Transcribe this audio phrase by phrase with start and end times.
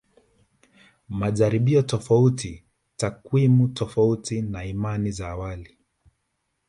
[1.19, 2.63] Majaribio tofauti
[2.97, 5.77] takwimu tofauti na imani za awali